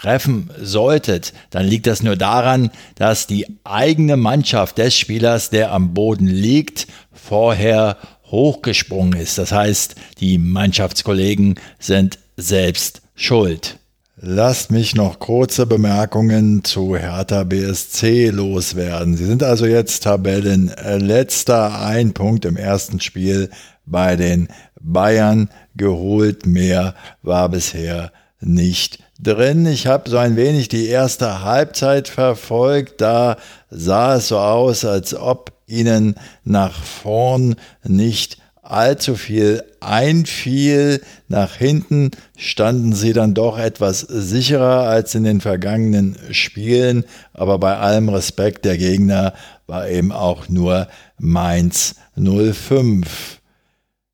[0.01, 5.93] treffen solltet, dann liegt das nur daran, dass die eigene Mannschaft des Spielers, der am
[5.93, 9.37] Boden liegt, vorher hochgesprungen ist.
[9.37, 13.79] Das heißt, die Mannschaftskollegen sind selbst schuld.
[14.19, 19.15] Lasst mich noch kurze Bemerkungen zu Hertha BSC loswerden.
[19.15, 23.51] Sie sind also jetzt Tabellenletzter, ein Punkt im ersten Spiel
[23.85, 24.47] bei den
[24.79, 26.47] Bayern geholt.
[26.47, 29.65] Mehr war bisher nicht drin.
[29.65, 33.01] Ich habe so ein wenig die erste Halbzeit verfolgt.
[33.01, 33.37] Da
[33.69, 41.01] sah es so aus, als ob ihnen nach vorn nicht allzu viel einfiel.
[41.27, 47.77] Nach hinten standen sie dann doch etwas sicherer als in den vergangenen Spielen, aber bei
[47.77, 49.33] allem Respekt der Gegner
[49.67, 53.36] war eben auch nur Mainz 05.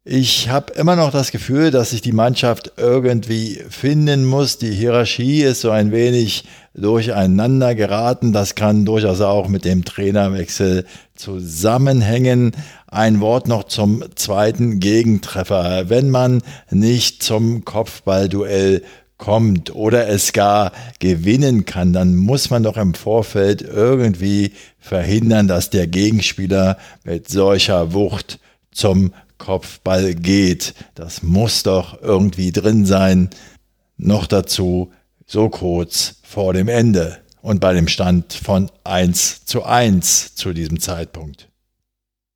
[0.06, 4.58] Ich habe immer noch das Gefühl, dass sich die Mannschaft irgendwie finden muss.
[4.58, 8.34] Die Hierarchie ist so ein wenig durcheinander geraten.
[8.34, 10.86] Das kann durchaus auch mit dem Trainerwechsel
[11.16, 12.52] zusammenhängen.
[12.88, 15.90] Ein Wort noch zum zweiten Gegentreffer.
[15.90, 18.84] Wenn man nicht zum Kopfballduell
[19.18, 25.70] kommt oder es gar gewinnen kann, dann muss man doch im Vorfeld irgendwie verhindern, dass
[25.70, 28.40] der Gegenspieler mit solcher Wucht
[28.74, 29.14] zum
[29.44, 30.74] Kopfball geht.
[30.96, 33.30] Das muss doch irgendwie drin sein.
[33.98, 34.94] Noch dazu
[35.26, 40.80] so kurz vor dem Ende und bei dem Stand von 1 zu 1 zu diesem
[40.80, 41.50] Zeitpunkt.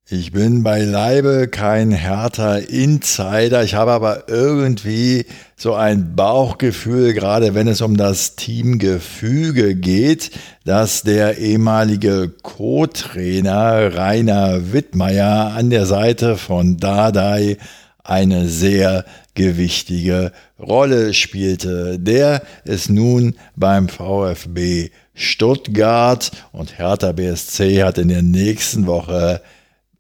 [0.10, 5.26] Ich bin beileibe kein härter Insider, ich habe aber irgendwie
[5.58, 10.32] so ein Bauchgefühl, gerade wenn es um das Teamgefüge geht,
[10.64, 17.58] dass der ehemalige Co-Trainer Rainer Wittmeier an der Seite von Dardai
[18.02, 22.00] eine sehr gewichtige Rolle spielte.
[22.00, 29.42] Der ist nun beim VfB Stuttgart und Hertha BSC hat in der nächsten Woche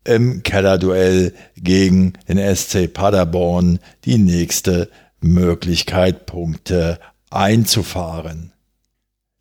[0.07, 4.89] im Kellerduell gegen den SC Paderborn die nächste
[5.19, 8.53] Möglichkeit, Punkte einzufahren.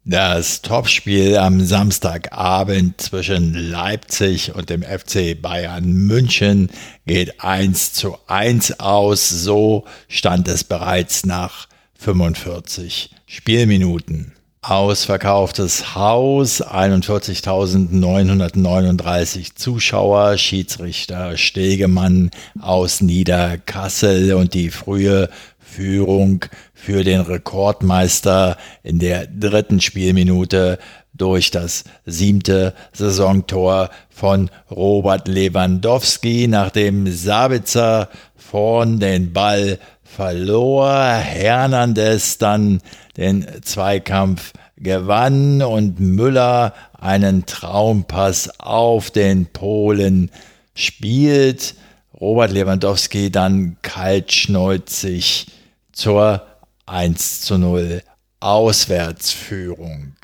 [0.08, 6.70] Das Topspiel am Samstagabend zwischen Leipzig und dem FC Bayern München
[7.06, 9.28] geht 1 zu 1 aus.
[9.28, 11.66] So stand es bereits nach
[11.98, 14.35] 45 Spielminuten.
[14.62, 28.56] Ausverkauftes Haus, 41.939 Zuschauer, Schiedsrichter Stegemann aus Niederkassel und die frühe Führung für den Rekordmeister
[28.82, 30.78] in der dritten Spielminute
[31.12, 42.80] durch das siebte Saisontor von Robert Lewandowski, nachdem Sabitzer vorn den Ball verlor, Hernandez dann
[43.16, 50.30] den Zweikampf gewann und Müller einen Traumpass auf den Polen
[50.74, 51.74] spielt.
[52.18, 55.46] Robert Lewandowski dann kaltschnäuzig
[55.92, 56.46] zur
[56.86, 58.02] 1 zu 0
[58.40, 60.14] Auswärtsführung.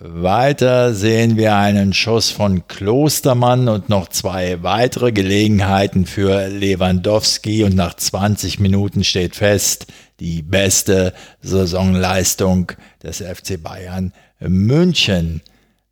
[0.00, 7.74] Weiter sehen wir einen Schuss von Klostermann und noch zwei weitere Gelegenheiten für Lewandowski und
[7.74, 9.86] nach 20 Minuten steht fest,
[10.20, 12.70] die beste Saisonleistung
[13.02, 15.42] des FC Bayern München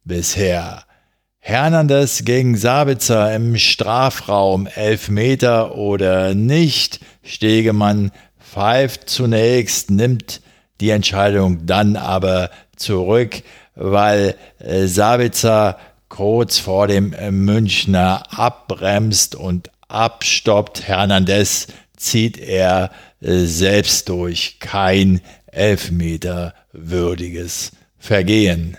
[0.05, 0.85] bisher.
[1.41, 7.01] Hernandez gegen Sabitzer im Strafraum, Elfmeter oder nicht.
[7.25, 10.43] Stegemann pfeift zunächst, nimmt
[10.81, 13.43] die Entscheidung dann aber zurück,
[13.77, 20.89] weil äh, Sabitzer kurz vor dem äh, Münchner abbremst und abstoppt.
[20.89, 24.59] Hernandez zieht er äh, selbst durch.
[24.59, 28.77] Kein Elfmeter würdiges Vergehen.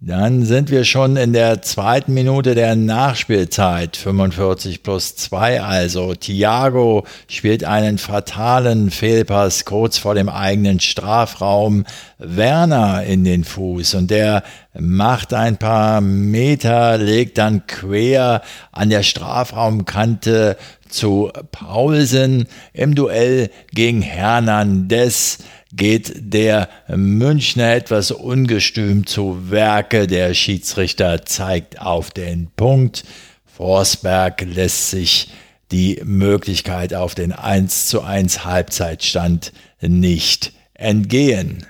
[0.00, 6.14] Dann sind wir schon in der zweiten Minute der Nachspielzeit, 45 plus 2 also.
[6.14, 11.84] Thiago spielt einen fatalen Fehlpass kurz vor dem eigenen Strafraum
[12.18, 14.44] Werner in den Fuß und der
[14.78, 20.56] macht ein paar Meter, legt dann quer an der Strafraumkante
[20.88, 25.38] zu Paulsen im Duell gegen Hernandez
[25.72, 30.06] geht der Münchner etwas ungestüm zu Werke.
[30.06, 33.04] Der Schiedsrichter zeigt auf den Punkt.
[33.44, 35.30] Forsberg lässt sich
[35.70, 41.66] die Möglichkeit auf den 1 zu 1 Halbzeitstand nicht entgehen.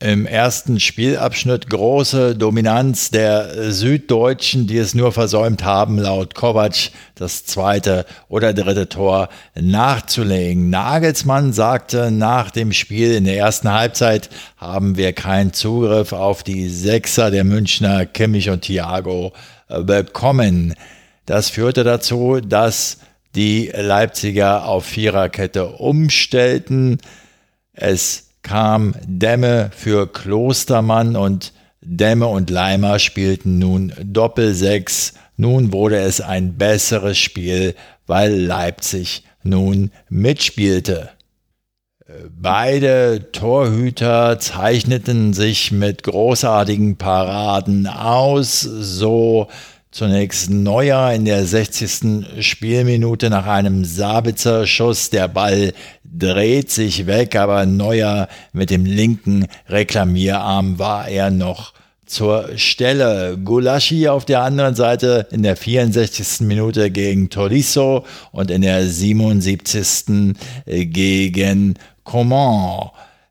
[0.00, 7.46] Im ersten Spielabschnitt große Dominanz der Süddeutschen, die es nur versäumt haben, laut Kovac das
[7.46, 9.28] zweite oder dritte Tor
[9.60, 10.70] nachzulegen.
[10.70, 16.68] Nagelsmann sagte nach dem Spiel in der ersten Halbzeit haben wir keinen Zugriff auf die
[16.68, 19.32] Sechser der Münchner Kimmich und Thiago
[19.66, 20.74] äh, bekommen.
[21.26, 22.98] Das führte dazu, dass
[23.34, 26.98] die Leipziger auf Viererkette umstellten.
[27.72, 35.12] Es kam Dämme für Klostermann und Dämme und Leimer spielten nun Doppelsechs.
[35.36, 37.74] Nun wurde es ein besseres Spiel,
[38.06, 41.10] weil Leipzig nun mitspielte.
[42.30, 49.48] Beide Torhüter zeichneten sich mit großartigen Paraden aus, so
[49.90, 52.44] Zunächst Neuer in der 60.
[52.44, 55.08] Spielminute nach einem Sabitzer Schuss.
[55.08, 55.72] Der Ball
[56.04, 61.72] dreht sich weg, aber Neuer mit dem linken Reklamierarm war er noch
[62.04, 63.38] zur Stelle.
[63.42, 66.40] Gulaschi auf der anderen Seite in der 64.
[66.40, 70.34] Minute gegen Tolisso und in der 77.
[70.66, 71.74] gegen
[72.04, 72.90] Coman.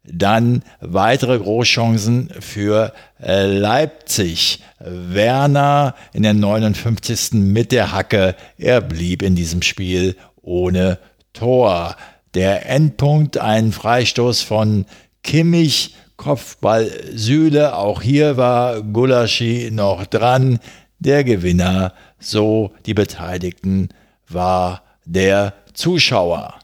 [0.10, 4.62] Dann weitere Großchancen für äh, Leipzig.
[4.80, 7.34] Werner in der 59.
[7.34, 8.36] mit der Hacke.
[8.58, 11.00] Er blieb in diesem Spiel ohne
[11.34, 11.96] Tor.
[12.34, 14.86] Der Endpunkt ein Freistoß von
[15.24, 17.76] Kimmich, Kopfball Süle.
[17.76, 20.60] Auch hier war Gulaschi noch dran.
[21.00, 23.90] Der Gewinner, so die Beteiligten,
[24.28, 26.56] war der Zuschauer.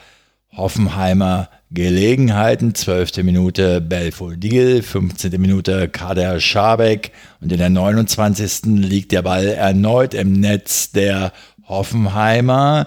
[0.50, 3.18] Hoffenheimer Gelegenheiten, 12.
[3.18, 5.38] Minute Belfodil, 15.
[5.38, 7.12] Minute Kader Schabek
[7.42, 8.64] und in der 29.
[8.64, 11.34] liegt der Ball erneut im Netz der
[11.68, 12.86] Hoffenheimer,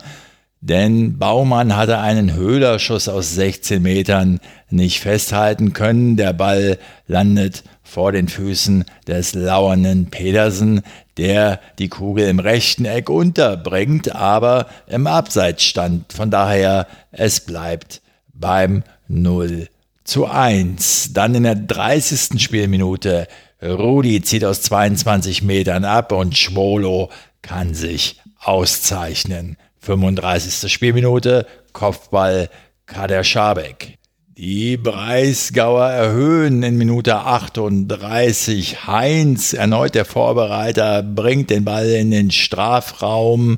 [0.61, 4.39] denn Baumann hatte einen Höhlerschuss aus 16 Metern
[4.71, 6.17] nicht festhalten können.
[6.17, 10.81] Der Ball landet vor den Füßen des lauernden Pedersen,
[11.17, 16.11] der die Kugel im rechten Eck unterbringt, aber im Abseits stand.
[16.11, 18.01] Von daher, es bleibt
[18.39, 19.67] beim 0
[20.03, 21.11] zu 1.
[21.13, 22.41] Dann in der 30.
[22.41, 23.27] Spielminute
[23.61, 27.09] Rudi zieht aus 22 Metern ab und Schwolo
[27.41, 29.57] kann sich auszeichnen.
[29.79, 30.71] 35.
[30.71, 32.49] Spielminute Kopfball
[32.85, 33.99] Kader Schabek.
[34.37, 38.87] Die Breisgauer erhöhen in Minute 38.
[38.87, 43.57] Heinz, erneut der Vorbereiter, bringt den Ball in den Strafraum.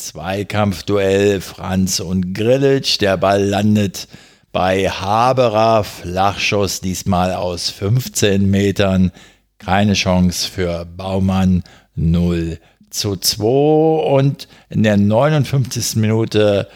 [0.00, 2.98] Zweikampfduell Franz und Grillitsch.
[3.02, 4.08] Der Ball landet
[4.50, 5.84] bei Haberer.
[5.84, 9.12] Flachschuss diesmal aus 15 Metern.
[9.58, 11.64] Keine Chance für Baumann.
[11.96, 13.44] 0 zu 2.
[13.44, 15.96] Und in der 59.
[15.96, 16.68] Minute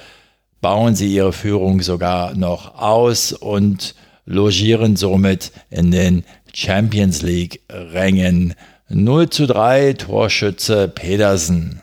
[0.61, 3.95] bauen sie ihre Führung sogar noch aus und
[4.27, 8.55] logieren somit in den Champions League Rängen.
[8.91, 11.81] 0 zu 3 Torschütze Pedersen.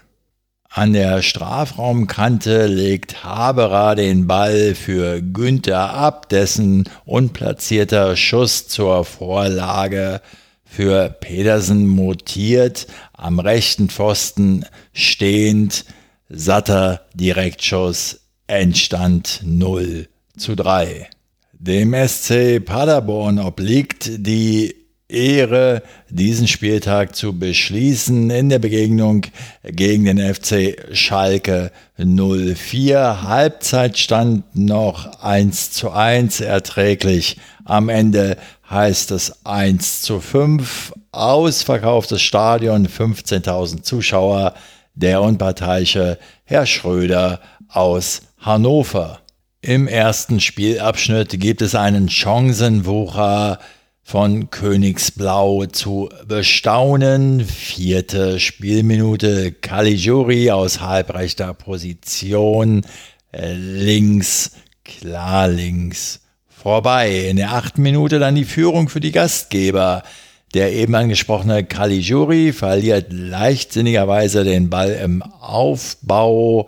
[0.73, 10.21] An der Strafraumkante legt Haberer den Ball für Günther ab, dessen unplatzierter Schuss zur Vorlage
[10.63, 14.63] für Pedersen mutiert, am rechten Pfosten
[14.93, 15.83] stehend,
[16.29, 20.07] satter Direktschuss, Endstand 0
[20.37, 21.09] zu 3.
[21.51, 24.80] Dem SC Paderborn obliegt die
[25.11, 29.23] Ehre, diesen Spieltag zu beschließen in der Begegnung
[29.63, 33.23] gegen den FC Schalke 04.
[33.23, 37.37] Halbzeitstand noch 1 zu 1 erträglich.
[37.65, 38.37] Am Ende
[38.69, 40.93] heißt es 1 zu 5.
[41.11, 44.53] Ausverkauftes Stadion, 15.000 Zuschauer.
[44.93, 49.19] Der unparteiische Herr Schröder aus Hannover.
[49.61, 53.59] Im ersten Spielabschnitt gibt es einen Chancenwucher
[54.03, 57.45] von Königsblau zu bestaunen.
[57.45, 62.81] Vierte Spielminute Caligiuri aus halbrechter Position.
[63.33, 64.51] Links,
[64.83, 67.27] klar links vorbei.
[67.29, 70.03] In der achten Minute dann die Führung für die Gastgeber.
[70.53, 76.67] Der eben angesprochene Caligiuri verliert leichtsinnigerweise den Ball im Aufbau.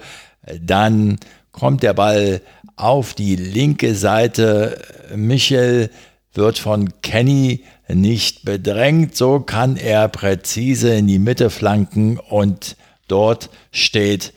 [0.61, 1.17] Dann
[1.51, 2.41] kommt der Ball
[2.77, 4.81] auf die linke Seite.
[5.15, 5.89] Michel
[6.33, 12.75] wird von Kenny nicht bedrängt, so kann er präzise in die Mitte flanken und
[13.07, 14.33] dort steht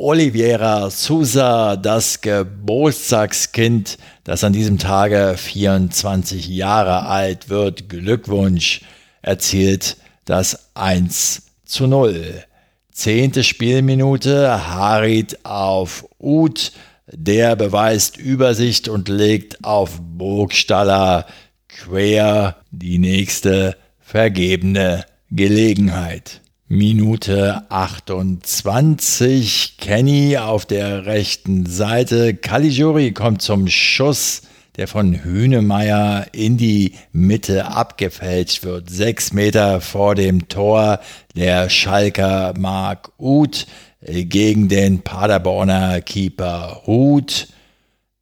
[0.00, 7.88] Oliveira Sousa, das Geburtstagskind, das an diesem Tage 24 Jahre alt wird.
[7.88, 8.82] Glückwunsch,
[9.22, 12.44] erzielt das 1 zu 0.
[12.92, 16.72] Zehnte Spielminute, Harit auf Uth,
[17.12, 21.26] der beweist Übersicht und legt auf Burgstaller
[21.68, 26.40] quer die nächste vergebene Gelegenheit.
[26.70, 34.42] Minute 28, Kenny auf der rechten Seite, Caligiuri kommt zum Schuss,
[34.76, 38.90] der von Hünemeyer in die Mitte abgefälscht wird.
[38.90, 41.00] Sechs Meter vor dem Tor
[41.34, 43.66] der Schalker Mark Uth
[44.00, 47.48] gegen den Paderborner Keeper Huth.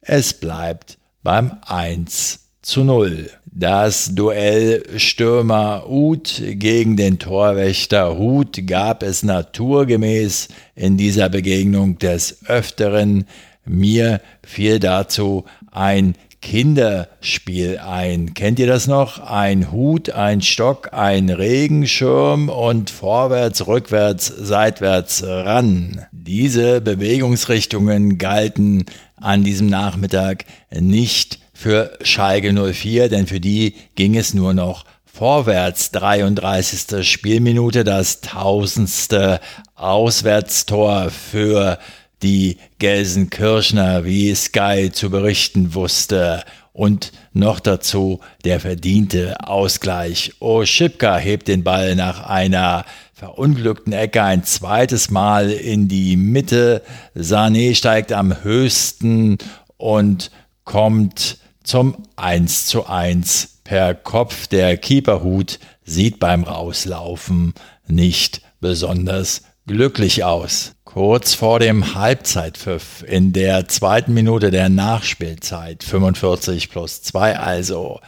[0.01, 3.29] Es bleibt beim 1 zu 0.
[3.45, 12.45] Das Duell Stürmer Huth gegen den Torwächter Huth gab es naturgemäß in dieser Begegnung des
[12.45, 13.25] Öfteren.
[13.65, 16.13] Mir fiel dazu ein
[16.49, 18.33] Kinderspiel ein.
[18.33, 19.19] Kennt ihr das noch?
[19.19, 26.05] Ein Hut, ein Stock, ein Regenschirm und vorwärts, rückwärts, seitwärts ran.
[26.13, 28.85] Diese Bewegungsrichtungen galten
[29.17, 35.91] an diesem Nachmittag nicht für Schalke 04, denn für die ging es nur noch vorwärts.
[35.91, 37.05] 33.
[37.05, 39.41] Spielminute, das tausendste
[39.75, 41.77] Auswärtstor für
[42.23, 46.43] die Gelsenkirchner wie Sky zu berichten wusste.
[46.73, 50.33] Und noch dazu der verdiente Ausgleich.
[50.39, 56.83] Oschipka hebt den Ball nach einer verunglückten Ecke ein zweites Mal in die Mitte.
[57.15, 59.39] Sané steigt am höchsten
[59.77, 60.29] und
[60.65, 64.45] kommt zum 1 zu 1 per Kopf.
[64.45, 67.55] Der Keeperhut sieht beim Rauslaufen
[67.87, 70.76] nicht besonders glücklich aus.
[70.97, 77.99] Kurz vor dem Halbzeitpfiff in der zweiten Minute der Nachspielzeit, 45 plus 2 also,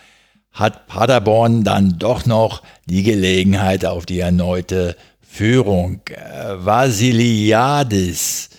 [0.52, 6.02] hat Paderborn dann doch noch die Gelegenheit auf die erneute Führung.
[6.56, 8.50] Vasiliadis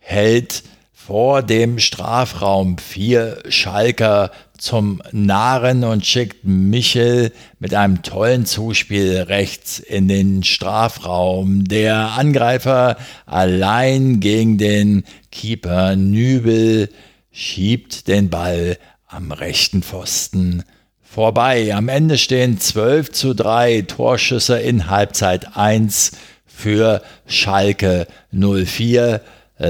[0.00, 9.18] hält vor dem Strafraum vier Schalker zum Narren und schickt Michel mit einem tollen Zuspiel
[9.28, 11.64] rechts in den Strafraum.
[11.64, 12.96] Der Angreifer
[13.26, 16.90] allein gegen den Keeper Nübel
[17.30, 20.64] schiebt den Ball am rechten Pfosten
[21.02, 21.74] vorbei.
[21.74, 26.12] Am Ende stehen 12 zu 3 Torschüsse in Halbzeit 1
[26.46, 29.20] für Schalke 04.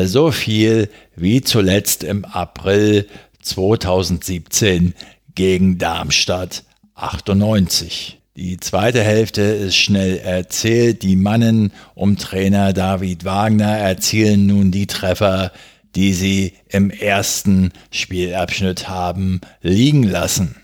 [0.05, 3.07] So viel wie zuletzt im April
[3.49, 4.95] 2017
[5.35, 8.19] gegen Darmstadt 98.
[8.37, 11.03] Die zweite Hälfte ist schnell erzählt.
[11.03, 15.51] Die Mannen um Trainer David Wagner erzielen nun die Treffer,
[15.97, 20.55] die sie im ersten Spielabschnitt haben liegen lassen.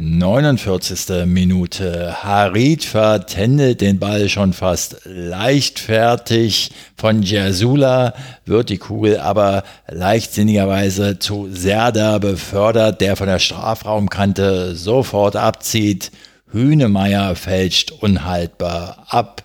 [0.00, 1.26] 49.
[1.26, 2.22] Minute.
[2.22, 6.70] Harit vertändelt den Ball schon fast leichtfertig.
[6.96, 15.34] Von Jasula wird die Kugel aber leichtsinnigerweise zu Serda befördert, der von der Strafraumkante sofort
[15.34, 16.12] abzieht.
[16.52, 19.42] Hünemeyer fälscht unhaltbar ab.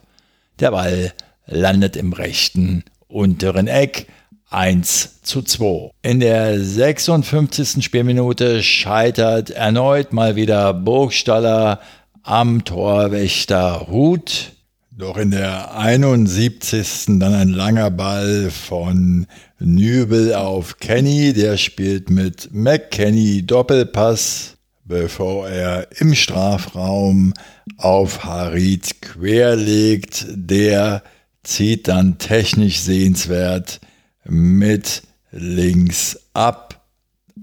[0.60, 1.14] Der Ball
[1.48, 4.08] landet im rechten unteren Eck.
[4.54, 5.92] 1 zu 2.
[6.04, 7.84] In der 56.
[7.84, 11.80] Spielminute scheitert erneut mal wieder Burgstaller
[12.22, 14.52] am Torwächter Hut.
[14.92, 17.20] Doch in der 71.
[17.20, 19.26] dann ein langer Ball von
[19.60, 21.34] Nübel auf Kenny.
[21.34, 27.34] Der spielt mit McKenny Doppelpass, bevor er im Strafraum
[27.78, 30.28] auf Harit querlegt.
[30.30, 31.02] Der
[31.42, 33.80] zieht dann technisch sehenswert
[34.26, 36.86] mit links ab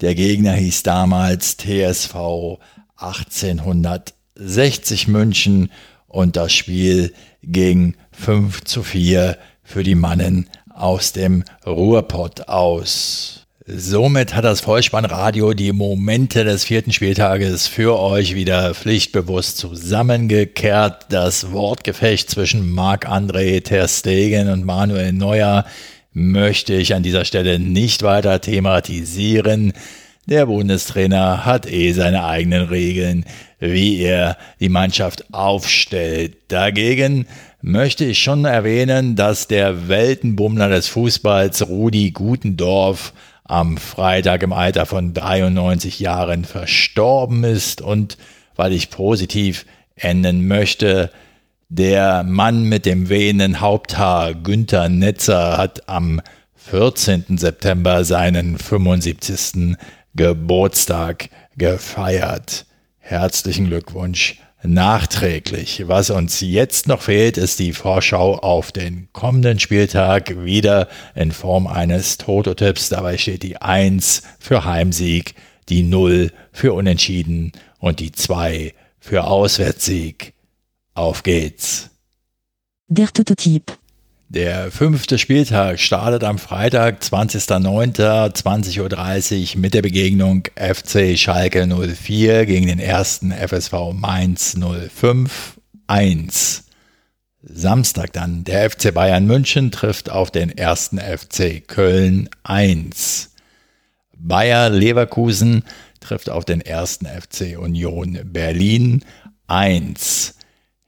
[0.00, 2.56] Der Gegner hieß damals TSV
[2.96, 5.70] 1860 München
[6.06, 7.12] und das Spiel
[7.42, 13.43] ging 5 zu 4 für die Mannen aus dem Ruhrpott aus.
[13.66, 21.06] Somit hat das Vollspannradio die Momente des vierten Spieltages für euch wieder pflichtbewusst zusammengekehrt.
[21.08, 25.64] Das Wortgefecht zwischen Marc-André Ter Stegen und Manuel Neuer
[26.12, 29.72] möchte ich an dieser Stelle nicht weiter thematisieren.
[30.26, 33.24] Der Bundestrainer hat eh seine eigenen Regeln,
[33.60, 36.36] wie er die Mannschaft aufstellt.
[36.48, 37.26] Dagegen
[37.62, 44.86] möchte ich schon erwähnen, dass der Weltenbummler des Fußballs Rudi Gutendorf am Freitag im Alter
[44.86, 48.16] von 93 Jahren verstorben ist und
[48.56, 49.66] weil ich positiv
[49.96, 51.10] enden möchte,
[51.68, 56.20] der Mann mit dem wehenden Haupthaar Günther Netzer hat am
[56.56, 57.36] 14.
[57.36, 59.76] September seinen 75.
[60.14, 62.66] Geburtstag gefeiert.
[62.98, 65.84] Herzlichen Glückwunsch nachträglich.
[65.86, 71.66] Was uns jetzt noch fehlt, ist die Vorschau auf den kommenden Spieltag wieder in Form
[71.66, 72.88] eines Toto-Tipps.
[72.88, 75.34] Dabei steht die 1 für Heimsieg,
[75.68, 80.32] die 0 für Unentschieden und die 2 für Auswärtssieg.
[80.94, 81.90] Auf geht's!
[82.88, 83.76] Der Tototyp.
[84.34, 92.66] Der fünfte Spieltag startet am Freitag, 20.09.20.30 Uhr mit der Begegnung FC Schalke 04 gegen
[92.66, 96.64] den ersten FSV Mainz 05 1.
[97.42, 103.30] Samstag dann der FC Bayern München trifft auf den ersten FC Köln 1.
[104.16, 105.62] Bayer Leverkusen
[106.00, 109.04] trifft auf den ersten FC Union Berlin
[109.46, 110.34] 1.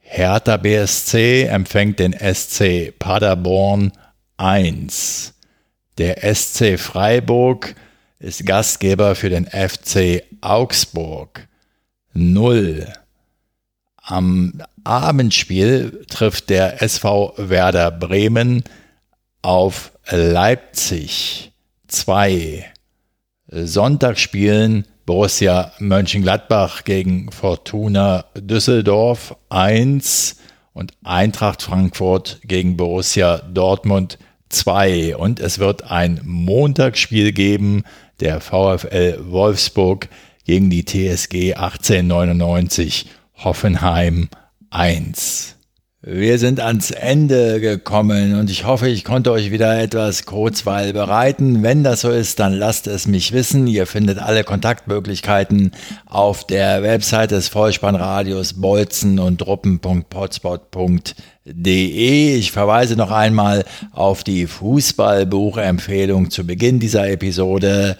[0.09, 3.91] Hertha BSC empfängt den SC Paderborn
[4.37, 5.33] 1.
[5.97, 7.75] Der SC Freiburg
[8.17, 11.49] ist Gastgeber für den FC Augsburg
[12.13, 12.87] 0.
[14.01, 18.63] Am Abendspiel trifft der SV Werder Bremen
[19.41, 21.51] auf Leipzig
[21.89, 22.65] 2.
[23.49, 30.35] Sonntag spielen Borussia Mönchengladbach gegen Fortuna Düsseldorf 1
[30.73, 34.19] und Eintracht Frankfurt gegen Borussia Dortmund
[34.49, 35.15] 2.
[35.15, 37.83] Und es wird ein Montagsspiel geben,
[38.19, 40.09] der VfL Wolfsburg
[40.43, 43.05] gegen die TSG 1899
[43.37, 44.27] Hoffenheim
[44.71, 45.56] 1.
[46.03, 51.63] Wir sind ans Ende gekommen und ich hoffe, ich konnte euch wieder etwas Kurzweil bereiten.
[51.63, 53.65] Wenn das so ist, dann lasst es mich wissen.
[53.65, 55.71] Ihr findet alle Kontaktmöglichkeiten
[56.05, 62.35] auf der Website des Vollspannradios bolzen und druppen.potspot.de.
[62.35, 67.97] Ich verweise noch einmal auf die Fußballbuchempfehlung zu Beginn dieser Episode.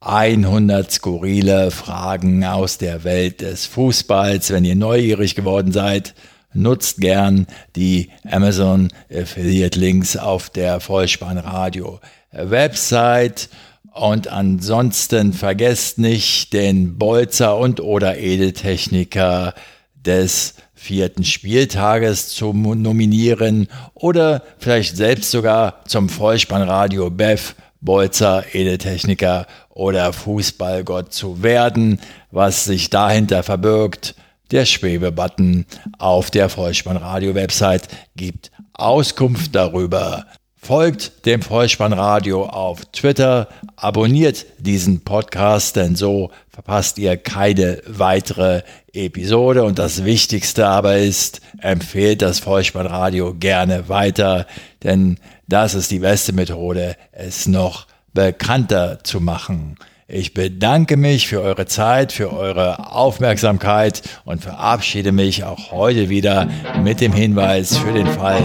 [0.00, 4.52] 100 skurrile Fragen aus der Welt des Fußballs.
[4.52, 6.14] Wenn ihr neugierig geworden seid,
[6.52, 7.46] nutzt gern
[7.76, 12.00] die Amazon Affiliate Links auf der Vollspannradio
[12.32, 13.48] Website.
[13.92, 19.54] Und ansonsten vergesst nicht den Bolzer und oder Edeltechniker
[19.94, 30.12] des vierten Spieltages zu nominieren oder vielleicht selbst sogar zum Vollspannradio Bev Bolzer, Edeltechniker oder
[30.12, 34.14] Fußballgott zu werden, was sich dahinter verbirgt
[34.50, 35.66] der Schwebebutton
[35.98, 40.26] auf der Vollspannradio-Website gibt Auskunft darüber.
[40.60, 49.62] Folgt dem Vollspannradio auf Twitter, abonniert diesen Podcast, denn so verpasst ihr keine weitere Episode.
[49.64, 54.46] Und das Wichtigste aber ist, empfehlt das Vollspannradio gerne weiter,
[54.82, 59.76] denn das ist die beste Methode, es noch bekannter zu machen.
[60.10, 66.48] Ich bedanke mich für eure Zeit, für eure Aufmerksamkeit und verabschiede mich auch heute wieder
[66.82, 68.42] mit dem Hinweis für den Fall,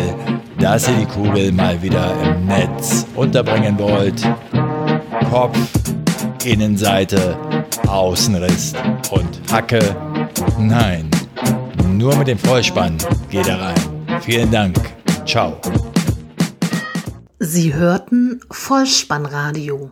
[0.60, 4.28] dass ihr die Kugel mal wieder im Netz unterbringen wollt.
[5.30, 5.58] Kopf,
[6.44, 7.38] Innenseite,
[7.88, 8.74] Außenriss
[9.12, 9.96] und Hacke.
[10.60, 11.10] Nein,
[11.88, 12.98] nur mit dem Vollspann
[13.30, 14.20] geht er rein.
[14.20, 14.76] Vielen Dank.
[15.26, 15.62] Ciao.
[17.40, 19.92] Sie hörten Vollspannradio.